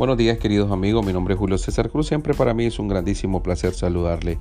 Buenos 0.00 0.16
días 0.16 0.38
queridos 0.38 0.72
amigos, 0.72 1.04
mi 1.04 1.12
nombre 1.12 1.34
es 1.34 1.38
Julio 1.38 1.58
César 1.58 1.90
Cruz, 1.90 2.06
siempre 2.06 2.32
para 2.32 2.54
mí 2.54 2.64
es 2.64 2.78
un 2.78 2.88
grandísimo 2.88 3.42
placer 3.42 3.74
saludarle. 3.74 4.38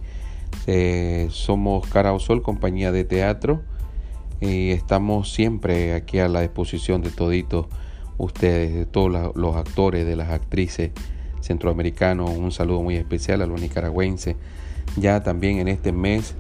Eh, 0.68 1.28
somos 1.32 1.86
Cara 1.90 2.14
o 2.14 2.20
Sol, 2.20 2.42
compañía 2.42 2.94
de 2.94 3.04
teatro, 3.04 3.62
y 4.40 4.70
estamos 4.70 5.34
siempre 5.34 5.96
aquí 5.96 6.20
a 6.20 6.30
la 6.30 6.40
disposición 6.40 7.02
de 7.02 7.10
toditos 7.10 7.66
ustedes, 8.18 8.74
de 8.74 8.86
todos 8.86 9.36
los 9.36 9.56
actores, 9.58 10.06
de 10.06 10.16
las 10.16 10.30
actrices 10.30 10.92
centroamericanos. 11.42 12.30
Un 12.30 12.54
saludo 12.54 12.82
muy 12.82 12.96
especial 12.96 13.42
a 13.42 13.46
los 13.46 13.60
nicaragüenses. 13.60 14.38
Ya 14.96 15.24
también 15.24 15.60
en 15.60 15.68
este 15.68 15.92
mes 15.92 16.36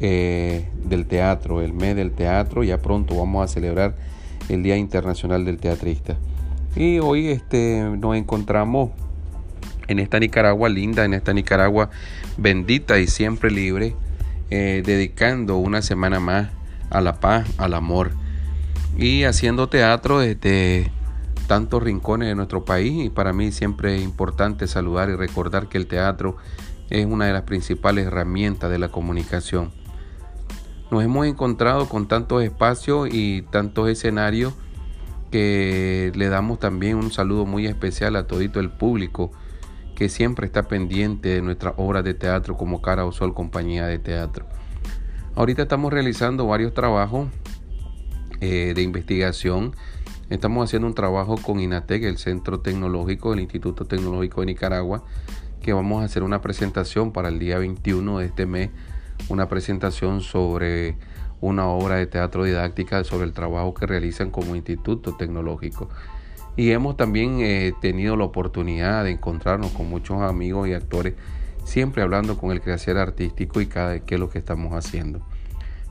eh, 0.00 0.68
del 0.84 1.06
teatro, 1.06 1.62
el 1.62 1.72
mes 1.72 1.96
del 1.96 2.12
teatro, 2.12 2.62
ya 2.62 2.76
pronto 2.76 3.16
vamos 3.16 3.42
a 3.42 3.48
celebrar 3.48 3.96
el 4.50 4.62
Día 4.62 4.76
Internacional 4.76 5.46
del 5.46 5.56
Teatrista. 5.56 6.18
Y 6.76 6.98
hoy 7.00 7.28
este, 7.28 7.82
nos 7.98 8.16
encontramos 8.16 8.90
en 9.88 9.98
esta 9.98 10.20
Nicaragua 10.20 10.68
linda, 10.68 11.04
en 11.04 11.14
esta 11.14 11.32
Nicaragua 11.32 11.90
bendita 12.36 12.98
y 13.00 13.06
siempre 13.06 13.50
libre, 13.50 13.96
eh, 14.50 14.82
dedicando 14.84 15.56
una 15.56 15.82
semana 15.82 16.20
más 16.20 16.50
a 16.90 17.00
la 17.00 17.20
paz, 17.20 17.48
al 17.58 17.74
amor 17.74 18.12
y 18.96 19.24
haciendo 19.24 19.68
teatro 19.68 20.18
desde 20.20 20.90
tantos 21.46 21.82
rincones 21.82 22.28
de 22.28 22.34
nuestro 22.34 22.64
país 22.64 23.06
y 23.06 23.10
para 23.10 23.32
mí 23.32 23.50
siempre 23.50 23.96
es 23.96 24.02
importante 24.02 24.66
saludar 24.66 25.10
y 25.10 25.16
recordar 25.16 25.68
que 25.68 25.78
el 25.78 25.86
teatro 25.86 26.36
es 26.90 27.06
una 27.06 27.26
de 27.26 27.32
las 27.32 27.42
principales 27.42 28.06
herramientas 28.06 28.70
de 28.70 28.78
la 28.78 28.88
comunicación. 28.88 29.72
Nos 30.90 31.04
hemos 31.04 31.26
encontrado 31.26 31.88
con 31.88 32.08
tantos 32.08 32.42
espacios 32.42 33.08
y 33.12 33.42
tantos 33.42 33.88
escenarios 33.88 34.54
que 35.30 36.12
le 36.14 36.28
damos 36.28 36.58
también 36.58 36.96
un 36.96 37.10
saludo 37.10 37.46
muy 37.46 37.66
especial 37.66 38.16
a 38.16 38.26
todito 38.26 38.60
el 38.60 38.70
público 38.70 39.30
que 39.94 40.08
siempre 40.08 40.46
está 40.46 40.66
pendiente 40.66 41.28
de 41.28 41.42
nuestras 41.42 41.74
obras 41.76 42.04
de 42.04 42.14
teatro 42.14 42.56
como 42.56 42.80
Cara 42.80 43.04
o 43.04 43.12
Sol 43.12 43.34
Compañía 43.34 43.86
de 43.86 43.98
Teatro. 43.98 44.46
Ahorita 45.34 45.62
estamos 45.62 45.92
realizando 45.92 46.46
varios 46.46 46.74
trabajos 46.74 47.28
eh, 48.40 48.72
de 48.74 48.82
investigación. 48.82 49.76
Estamos 50.30 50.64
haciendo 50.64 50.88
un 50.88 50.94
trabajo 50.94 51.36
con 51.36 51.60
INATEC, 51.60 52.04
el 52.04 52.16
Centro 52.16 52.60
Tecnológico 52.60 53.30
del 53.30 53.40
Instituto 53.40 53.84
Tecnológico 53.84 54.40
de 54.40 54.46
Nicaragua, 54.46 55.04
que 55.60 55.72
vamos 55.72 56.02
a 56.02 56.06
hacer 56.06 56.22
una 56.22 56.40
presentación 56.40 57.12
para 57.12 57.28
el 57.28 57.38
día 57.38 57.58
21 57.58 58.18
de 58.18 58.26
este 58.26 58.46
mes, 58.46 58.70
una 59.28 59.48
presentación 59.48 60.22
sobre 60.22 60.96
una 61.40 61.68
obra 61.68 61.96
de 61.96 62.06
teatro 62.06 62.44
didáctica 62.44 63.02
sobre 63.04 63.24
el 63.24 63.32
trabajo 63.32 63.74
que 63.74 63.86
realizan 63.86 64.30
como 64.30 64.56
instituto 64.56 65.16
tecnológico. 65.16 65.88
Y 66.56 66.72
hemos 66.72 66.96
también 66.96 67.40
eh, 67.40 67.72
tenido 67.80 68.16
la 68.16 68.24
oportunidad 68.24 69.04
de 69.04 69.12
encontrarnos 69.12 69.72
con 69.72 69.88
muchos 69.88 70.20
amigos 70.20 70.68
y 70.68 70.74
actores, 70.74 71.14
siempre 71.64 72.02
hablando 72.02 72.36
con 72.36 72.50
el 72.50 72.60
creacer 72.60 72.98
artístico 72.98 73.60
y 73.60 73.66
cada 73.66 74.00
qué 74.00 74.16
es 74.16 74.20
lo 74.20 74.28
que 74.28 74.38
estamos 74.38 74.72
haciendo. 74.72 75.20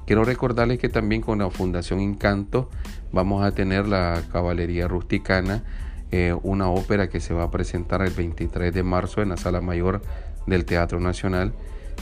Quiero 0.06 0.24
recordarles 0.24 0.80
que 0.80 0.90
también 0.90 1.22
con 1.22 1.40
la 1.40 1.50
Fundación 1.50 2.00
Encanto 2.00 2.70
vamos 3.12 3.44
a 3.44 3.52
tener 3.52 3.88
la 3.88 4.24
Caballería 4.32 4.88
Rusticana, 4.88 5.64
eh, 6.12 6.36
una 6.42 6.70
ópera 6.70 7.10
que 7.10 7.20
se 7.20 7.34
va 7.34 7.44
a 7.44 7.52
presentar 7.52 8.02
el 8.02 8.12
23 8.12 8.74
de 8.74 8.84
marzo 8.84 9.22
en 9.22 9.30
la 9.30 9.38
Sala 9.38 9.62
Mayor 9.62 10.02
del 10.48 10.66
Teatro 10.66 11.00
Nacional. 11.00 11.54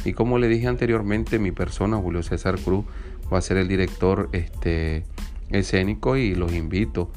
Y 0.05 0.13
como 0.13 0.37
le 0.39 0.47
dije 0.47 0.67
anteriormente, 0.67 1.37
mi 1.39 1.51
persona, 1.51 1.97
Julio 1.97 2.23
César 2.23 2.57
Cruz, 2.57 2.85
va 3.31 3.39
a 3.39 3.41
ser 3.41 3.57
el 3.57 3.67
director 3.67 4.29
este, 4.31 5.03
escénico 5.49 6.17
y 6.17 6.35
los 6.35 6.53
invito. 6.53 7.09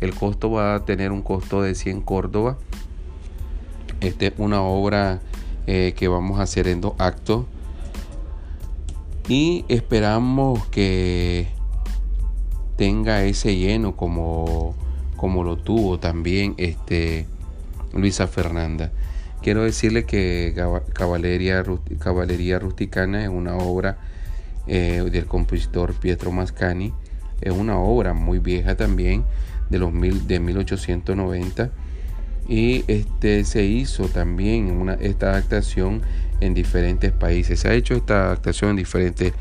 El 0.00 0.14
costo 0.14 0.50
va 0.50 0.74
a 0.74 0.84
tener 0.84 1.12
un 1.12 1.22
costo 1.22 1.62
de 1.62 1.74
100 1.74 2.00
Córdoba. 2.02 2.58
Este 4.00 4.28
es 4.28 4.32
una 4.38 4.62
obra 4.62 5.20
eh, 5.66 5.94
que 5.96 6.08
vamos 6.08 6.40
a 6.40 6.44
hacer 6.44 6.68
en 6.68 6.80
dos 6.80 6.94
actos. 6.98 7.44
Y 9.28 9.64
esperamos 9.68 10.66
que 10.68 11.48
tenga 12.76 13.22
ese 13.24 13.56
lleno 13.56 13.94
como, 13.94 14.74
como 15.16 15.44
lo 15.44 15.58
tuvo 15.58 15.98
también 15.98 16.54
este, 16.56 17.26
Luisa 17.92 18.26
Fernanda. 18.26 18.90
Quiero 19.42 19.62
decirle 19.62 20.04
que 20.04 20.54
Caballería, 20.94 21.62
Caballería 21.98 22.58
Rusticana 22.58 23.22
es 23.22 23.28
una 23.28 23.56
obra 23.56 23.98
eh, 24.72 25.02
del 25.10 25.26
compositor 25.26 25.94
Pietro 25.94 26.30
Mascani. 26.30 26.94
Es 27.40 27.52
una 27.52 27.76
obra 27.76 28.14
muy 28.14 28.38
vieja 28.38 28.76
también, 28.76 29.24
de, 29.68 29.80
los 29.80 29.92
mil, 29.92 30.28
de 30.28 30.38
1890. 30.38 31.72
Y 32.48 32.84
este, 32.86 33.44
se 33.44 33.64
hizo 33.64 34.04
también 34.06 34.70
una, 34.70 34.94
esta 34.94 35.30
adaptación 35.30 36.02
en 36.38 36.54
diferentes 36.54 37.10
países. 37.10 37.58
Se 37.58 37.68
ha 37.68 37.74
hecho 37.74 37.94
esta 37.94 38.26
adaptación 38.26 38.70
en 38.70 38.76
diferentes 38.76 39.32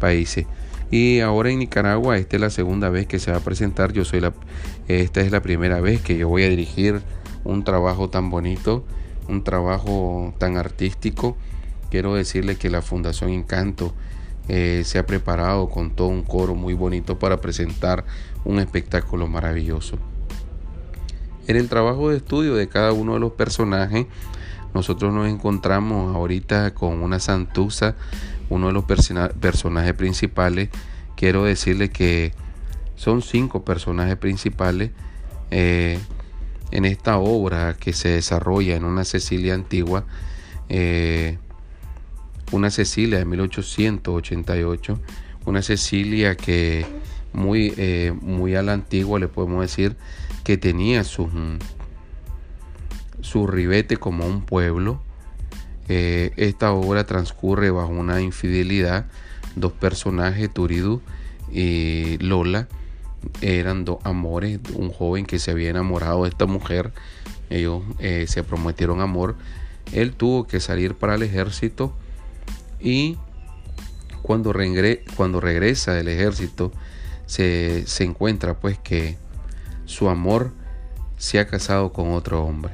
países. 0.00 0.46
Y 0.90 1.20
ahora 1.20 1.50
en 1.50 1.58
Nicaragua, 1.58 2.16
esta 2.16 2.36
es 2.36 2.40
la 2.40 2.48
segunda 2.48 2.88
vez 2.88 3.06
que 3.06 3.18
se 3.18 3.30
va 3.30 3.36
a 3.36 3.40
presentar. 3.40 3.92
Yo 3.92 4.06
soy 4.06 4.22
la, 4.22 4.32
esta 4.88 5.20
es 5.20 5.30
la 5.30 5.42
primera 5.42 5.82
vez 5.82 6.00
que 6.00 6.16
yo 6.16 6.28
voy 6.28 6.44
a 6.44 6.48
dirigir 6.48 7.02
un 7.44 7.62
trabajo 7.62 8.08
tan 8.08 8.30
bonito, 8.30 8.86
un 9.28 9.44
trabajo 9.44 10.32
tan 10.38 10.56
artístico. 10.56 11.36
Quiero 11.90 12.14
decirle 12.14 12.56
que 12.56 12.70
la 12.70 12.80
Fundación 12.80 13.28
Encanto 13.28 13.92
eh, 14.48 14.82
se 14.84 14.98
ha 14.98 15.06
preparado 15.06 15.68
con 15.68 15.90
todo 15.90 16.08
un 16.08 16.22
coro 16.22 16.54
muy 16.54 16.74
bonito 16.74 17.18
para 17.18 17.40
presentar 17.40 18.04
un 18.44 18.58
espectáculo 18.58 19.26
maravilloso. 19.26 19.98
En 21.46 21.56
el 21.56 21.68
trabajo 21.68 22.10
de 22.10 22.18
estudio 22.18 22.54
de 22.54 22.68
cada 22.68 22.92
uno 22.92 23.14
de 23.14 23.20
los 23.20 23.32
personajes, 23.32 24.06
nosotros 24.74 25.12
nos 25.12 25.28
encontramos 25.28 26.14
ahorita 26.14 26.74
con 26.74 27.02
una 27.02 27.20
santusa, 27.20 27.94
uno 28.50 28.68
de 28.68 28.72
los 28.72 28.84
personajes 28.84 29.94
principales. 29.94 30.68
Quiero 31.16 31.44
decirle 31.44 31.90
que 31.90 32.32
son 32.96 33.22
cinco 33.22 33.64
personajes 33.64 34.16
principales 34.16 34.90
eh, 35.50 35.98
en 36.70 36.84
esta 36.84 37.18
obra 37.18 37.76
que 37.78 37.92
se 37.92 38.10
desarrolla 38.10 38.76
en 38.76 38.84
una 38.84 39.04
Cecilia 39.04 39.54
antigua. 39.54 40.04
Eh, 40.68 41.38
una 42.52 42.70
Cecilia 42.70 43.18
de 43.18 43.24
1888, 43.24 44.98
una 45.44 45.62
Cecilia 45.62 46.36
que 46.36 46.86
muy, 47.32 47.74
eh, 47.76 48.12
muy 48.20 48.54
a 48.54 48.62
la 48.62 48.72
antigua 48.72 49.18
le 49.18 49.28
podemos 49.28 49.60
decir 49.60 49.96
que 50.44 50.56
tenía 50.56 51.04
su, 51.04 51.28
ribete 53.46 53.96
como 53.96 54.26
un 54.26 54.42
pueblo. 54.42 55.02
Eh, 55.88 56.32
esta 56.36 56.72
obra 56.72 57.04
transcurre 57.04 57.70
bajo 57.70 57.90
una 57.90 58.20
infidelidad. 58.20 59.06
Dos 59.56 59.72
personajes, 59.72 60.52
Turidu 60.52 61.00
y 61.52 62.18
Lola, 62.18 62.68
eran 63.40 63.84
dos 63.84 63.98
amores. 64.04 64.60
Un 64.74 64.90
joven 64.90 65.26
que 65.26 65.38
se 65.38 65.50
había 65.50 65.70
enamorado 65.70 66.24
de 66.24 66.30
esta 66.30 66.46
mujer. 66.46 66.92
Ellos 67.50 67.82
eh, 67.98 68.26
se 68.28 68.42
prometieron 68.42 69.00
amor. 69.00 69.36
Él 69.92 70.12
tuvo 70.12 70.46
que 70.46 70.60
salir 70.60 70.94
para 70.94 71.14
el 71.14 71.22
ejército 71.22 71.94
y 72.80 73.16
cuando, 74.22 74.54
cuando 75.16 75.40
regresa 75.40 75.94
del 75.94 76.08
ejército 76.08 76.72
se, 77.26 77.84
encuentra 78.00 78.58
pues 78.58 78.78
que 78.78 79.16
su 79.84 80.08
amor 80.08 80.52
se 81.16 81.38
ha 81.38 81.46
casado 81.46 81.92
con 81.92 82.12
otro 82.12 82.44
hombre. 82.44 82.72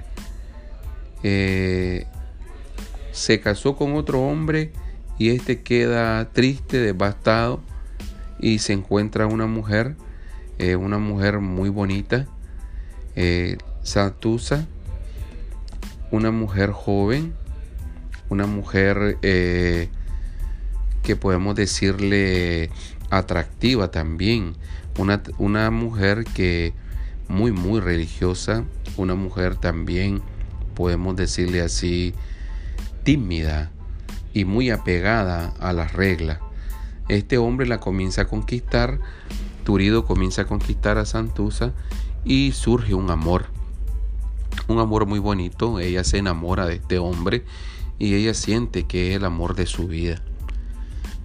Eh, 1.22 2.06
se 3.12 3.40
casó 3.40 3.76
con 3.76 3.94
otro 3.94 4.22
hombre 4.22 4.72
y 5.18 5.30
este 5.30 5.62
queda 5.62 6.32
triste, 6.32 6.78
devastado 6.78 7.60
y 8.38 8.58
se 8.58 8.72
encuentra 8.72 9.26
una 9.26 9.46
mujer, 9.46 9.96
eh, 10.58 10.76
una 10.76 10.98
mujer 10.98 11.38
muy 11.40 11.68
bonita, 11.68 12.26
eh, 13.16 13.58
Santusa, 13.82 14.66
una 16.10 16.30
mujer 16.30 16.70
joven, 16.70 17.34
una 18.28 18.46
mujer 18.46 19.18
eh, 19.22 19.88
que 21.02 21.16
podemos 21.16 21.54
decirle 21.54 22.70
atractiva 23.10 23.90
también, 23.90 24.54
una, 24.98 25.22
una 25.38 25.70
mujer 25.70 26.24
que 26.24 26.72
muy, 27.28 27.52
muy 27.52 27.80
religiosa, 27.80 28.64
una 28.96 29.14
mujer 29.14 29.56
también, 29.56 30.22
podemos 30.74 31.16
decirle 31.16 31.60
así, 31.60 32.14
tímida 33.02 33.70
y 34.32 34.44
muy 34.44 34.70
apegada 34.70 35.54
a 35.60 35.72
las 35.72 35.92
reglas. 35.92 36.38
Este 37.08 37.38
hombre 37.38 37.66
la 37.66 37.80
comienza 37.80 38.22
a 38.22 38.26
conquistar, 38.26 38.98
Turido 39.64 40.04
comienza 40.04 40.42
a 40.42 40.46
conquistar 40.46 40.98
a 40.98 41.06
Santusa 41.06 41.72
y 42.24 42.52
surge 42.52 42.94
un 42.94 43.10
amor, 43.10 43.46
un 44.68 44.78
amor 44.78 45.06
muy 45.06 45.18
bonito, 45.18 45.80
ella 45.80 46.04
se 46.04 46.18
enamora 46.18 46.66
de 46.66 46.74
este 46.76 46.98
hombre 46.98 47.44
y 47.98 48.14
ella 48.14 48.34
siente 48.34 48.84
que 48.84 49.10
es 49.10 49.16
el 49.16 49.24
amor 49.24 49.54
de 49.54 49.66
su 49.66 49.86
vida. 49.86 50.20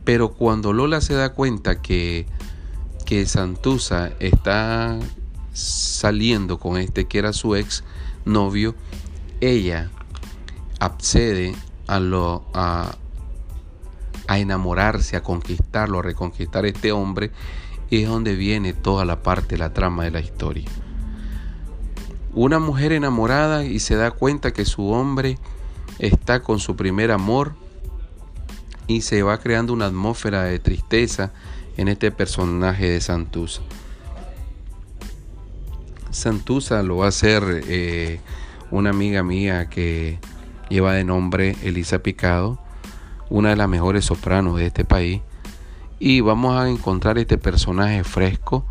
Pero 0.03 0.33
cuando 0.33 0.73
Lola 0.73 1.01
se 1.01 1.13
da 1.13 1.33
cuenta 1.33 1.81
que, 1.81 2.25
que 3.05 3.25
Santusa 3.25 4.11
está 4.19 4.97
saliendo 5.53 6.57
con 6.57 6.77
este 6.77 7.05
que 7.05 7.19
era 7.19 7.33
su 7.33 7.55
ex 7.55 7.83
novio, 8.25 8.75
ella 9.41 9.89
accede 10.79 11.55
a, 11.87 11.99
lo, 11.99 12.45
a, 12.53 12.95
a 14.27 14.39
enamorarse, 14.39 15.17
a 15.17 15.23
conquistarlo, 15.23 15.99
a 15.99 16.03
reconquistar 16.03 16.65
a 16.65 16.69
este 16.69 16.91
hombre, 16.91 17.31
es 17.91 18.07
donde 18.07 18.35
viene 18.35 18.73
toda 18.73 19.05
la 19.05 19.23
parte, 19.23 19.57
la 19.57 19.73
trama 19.73 20.03
de 20.03 20.11
la 20.11 20.19
historia. 20.19 20.69
Una 22.33 22.59
mujer 22.59 22.91
enamorada 22.91 23.65
y 23.65 23.79
se 23.79 23.95
da 23.95 24.11
cuenta 24.11 24.53
que 24.53 24.65
su 24.65 24.89
hombre 24.89 25.37
está 25.99 26.41
con 26.41 26.59
su 26.59 26.75
primer 26.75 27.11
amor 27.11 27.53
y 28.87 29.01
se 29.01 29.21
va 29.21 29.37
creando 29.37 29.73
una 29.73 29.85
atmósfera 29.85 30.43
de 30.43 30.57
tristeza 30.59 31.31
en 31.77 31.87
este 31.87 32.11
personaje 32.11 32.89
de 32.89 33.01
Santusa. 33.01 33.61
Santusa 36.09 36.81
lo 36.81 36.97
va 36.97 37.05
a 37.05 37.09
hacer 37.09 37.43
eh, 37.67 38.19
una 38.71 38.89
amiga 38.89 39.23
mía 39.23 39.69
que 39.69 40.19
lleva 40.69 40.93
de 40.93 41.03
nombre 41.03 41.55
Elisa 41.63 41.99
Picado, 41.99 42.59
una 43.29 43.49
de 43.49 43.55
las 43.55 43.69
mejores 43.69 44.05
sopranos 44.05 44.57
de 44.57 44.67
este 44.67 44.85
país. 44.85 45.21
Y 45.99 46.21
vamos 46.21 46.57
a 46.57 46.69
encontrar 46.69 47.17
este 47.17 47.37
personaje 47.37 48.03
fresco. 48.03 48.65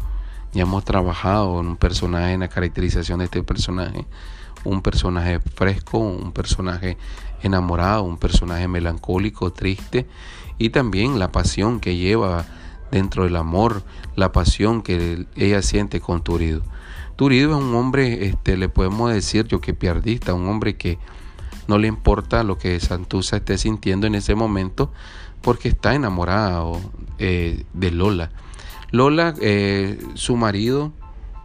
Ya 0.52 0.62
hemos 0.62 0.84
trabajado 0.84 1.60
en 1.60 1.68
un 1.68 1.76
personaje, 1.76 2.32
en 2.32 2.40
la 2.40 2.48
caracterización 2.48 3.18
de 3.18 3.26
este 3.26 3.42
personaje. 3.42 4.06
Un 4.64 4.82
personaje 4.82 5.40
fresco, 5.40 5.98
un 5.98 6.32
personaje 6.32 6.96
enamorado, 7.42 8.02
un 8.02 8.18
personaje 8.18 8.68
melancólico, 8.68 9.52
triste. 9.52 10.06
Y 10.58 10.70
también 10.70 11.18
la 11.18 11.30
pasión 11.30 11.80
que 11.80 11.96
lleva 11.96 12.44
dentro 12.90 13.24
del 13.24 13.36
amor, 13.36 13.82
la 14.16 14.32
pasión 14.32 14.82
que 14.82 15.26
ella 15.36 15.62
siente 15.62 16.00
con 16.00 16.22
Turido. 16.22 16.62
Turido 17.16 17.56
es 17.56 17.64
un 17.64 17.74
hombre, 17.74 18.26
este, 18.26 18.56
le 18.56 18.68
podemos 18.68 19.12
decir 19.12 19.46
yo 19.46 19.60
que 19.60 19.74
piardista, 19.74 20.34
un 20.34 20.48
hombre 20.48 20.76
que 20.76 20.98
no 21.66 21.78
le 21.78 21.88
importa 21.88 22.44
lo 22.44 22.58
que 22.58 22.78
Santusa 22.80 23.36
esté 23.36 23.58
sintiendo 23.58 24.06
en 24.06 24.14
ese 24.14 24.34
momento 24.34 24.90
porque 25.42 25.68
está 25.68 25.94
enamorado 25.94 26.80
eh, 27.18 27.64
de 27.74 27.90
Lola. 27.90 28.30
Lola, 28.90 29.34
eh, 29.40 29.98
su 30.14 30.36
marido, 30.36 30.92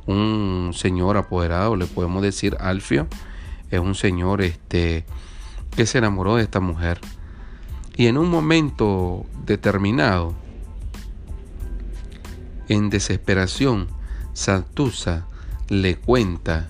un 0.05 0.71
señor 0.73 1.17
apoderado, 1.17 1.75
le 1.75 1.85
podemos 1.85 2.21
decir 2.21 2.57
Alfio, 2.59 3.07
es 3.71 3.79
un 3.79 3.95
señor 3.95 4.41
este, 4.41 5.05
que 5.75 5.85
se 5.85 5.97
enamoró 5.97 6.35
de 6.35 6.43
esta 6.43 6.59
mujer. 6.59 6.99
Y 7.95 8.07
en 8.07 8.17
un 8.17 8.29
momento 8.29 9.25
determinado, 9.45 10.33
en 12.67 12.89
desesperación, 12.89 13.87
Santusa 14.33 15.27
le 15.69 15.97
cuenta 15.97 16.69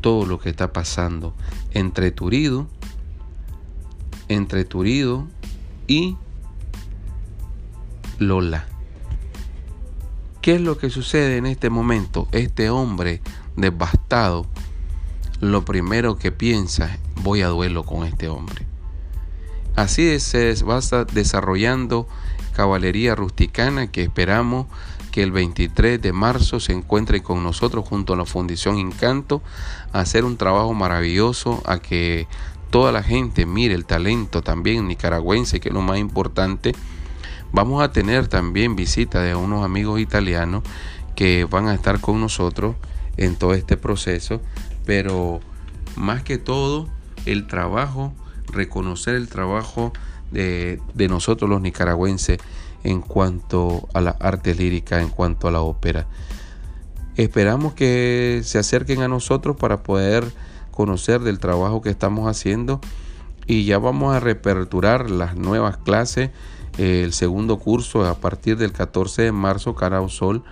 todo 0.00 0.26
lo 0.26 0.38
que 0.38 0.50
está 0.50 0.72
pasando 0.72 1.34
entre 1.72 2.10
Turido 2.10 2.68
entre 4.28 4.64
Turido 4.64 5.26
y 5.86 6.16
Lola. 8.18 8.66
¿Qué 10.40 10.54
es 10.54 10.60
lo 10.60 10.78
que 10.78 10.90
sucede 10.90 11.36
en 11.36 11.46
este 11.46 11.68
momento? 11.68 12.28
Este 12.32 12.70
hombre 12.70 13.20
devastado, 13.56 14.46
lo 15.40 15.64
primero 15.64 16.16
que 16.16 16.32
piensa, 16.32 16.96
voy 17.22 17.42
a 17.42 17.48
duelo 17.48 17.84
con 17.84 18.04
este 18.04 18.28
hombre. 18.28 18.66
Así 19.74 20.18
se 20.20 20.54
va 20.64 20.80
desarrollando 21.12 22.08
caballería 22.54 23.14
rusticana 23.14 23.90
que 23.90 24.02
esperamos 24.02 24.66
que 25.12 25.22
el 25.22 25.32
23 25.32 26.00
de 26.00 26.12
marzo 26.12 26.60
se 26.60 26.72
encuentre 26.72 27.22
con 27.22 27.42
nosotros 27.42 27.86
junto 27.88 28.12
a 28.12 28.16
la 28.16 28.24
Fundación 28.24 28.78
Encanto 28.78 29.42
a 29.92 30.00
hacer 30.00 30.24
un 30.24 30.36
trabajo 30.36 30.74
maravilloso, 30.74 31.62
a 31.66 31.78
que 31.78 32.26
toda 32.70 32.92
la 32.92 33.02
gente 33.02 33.46
mire 33.46 33.74
el 33.74 33.86
talento 33.86 34.42
también 34.42 34.86
nicaragüense, 34.86 35.60
que 35.60 35.68
es 35.68 35.74
lo 35.74 35.82
más 35.82 35.98
importante. 35.98 36.74
Vamos 37.52 37.82
a 37.82 37.92
tener 37.92 38.28
también 38.28 38.76
visita 38.76 39.22
de 39.22 39.34
unos 39.34 39.64
amigos 39.64 40.00
italianos 40.00 40.62
que 41.16 41.44
van 41.44 41.66
a 41.68 41.74
estar 41.74 42.00
con 42.00 42.20
nosotros 42.20 42.76
en 43.16 43.36
todo 43.36 43.54
este 43.54 43.76
proceso, 43.76 44.40
pero 44.86 45.40
más 45.96 46.22
que 46.22 46.38
todo 46.38 46.88
el 47.26 47.46
trabajo, 47.46 48.12
reconocer 48.52 49.14
el 49.14 49.28
trabajo 49.28 49.92
de, 50.30 50.80
de 50.94 51.08
nosotros 51.08 51.50
los 51.50 51.60
nicaragüenses 51.60 52.38
en 52.84 53.00
cuanto 53.00 53.88
a 53.94 54.00
la 54.00 54.10
arte 54.20 54.54
lírica, 54.54 55.00
en 55.00 55.08
cuanto 55.08 55.48
a 55.48 55.50
la 55.50 55.60
ópera. 55.60 56.06
Esperamos 57.16 57.74
que 57.74 58.42
se 58.44 58.58
acerquen 58.58 59.02
a 59.02 59.08
nosotros 59.08 59.56
para 59.56 59.82
poder 59.82 60.32
conocer 60.70 61.20
del 61.20 61.40
trabajo 61.40 61.82
que 61.82 61.90
estamos 61.90 62.28
haciendo 62.28 62.80
y 63.48 63.64
ya 63.64 63.78
vamos 63.78 64.14
a 64.14 64.20
reaperturar 64.20 65.10
las 65.10 65.34
nuevas 65.34 65.78
clases, 65.78 66.30
el 66.78 67.12
segundo 67.12 67.58
curso 67.58 68.06
a 68.06 68.14
partir 68.14 68.56
del 68.56 68.72
14 68.72 69.22
de 69.22 69.32
marzo, 69.32 69.74
Carao 69.74 70.08
Sol, 70.08 70.42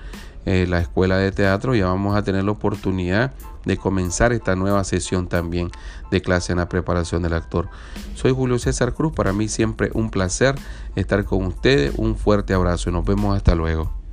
eh, 0.44 0.66
la 0.68 0.80
escuela 0.80 1.18
de 1.18 1.32
teatro, 1.32 1.74
ya 1.74 1.86
vamos 1.86 2.16
a 2.16 2.22
tener 2.22 2.44
la 2.44 2.52
oportunidad 2.52 3.32
de 3.64 3.76
comenzar 3.76 4.32
esta 4.32 4.54
nueva 4.54 4.84
sesión 4.84 5.28
también 5.28 5.70
de 6.10 6.22
clase 6.22 6.52
en 6.52 6.58
la 6.58 6.68
preparación 6.68 7.22
del 7.22 7.32
actor. 7.32 7.68
Soy 8.14 8.32
Julio 8.32 8.58
César 8.58 8.94
Cruz, 8.94 9.12
para 9.12 9.32
mí 9.32 9.48
siempre 9.48 9.90
un 9.92 10.10
placer 10.10 10.54
estar 10.94 11.24
con 11.24 11.44
ustedes, 11.46 11.94
un 11.96 12.16
fuerte 12.16 12.54
abrazo 12.54 12.90
y 12.90 12.92
nos 12.92 13.04
vemos 13.04 13.36
hasta 13.36 13.54
luego. 13.54 14.05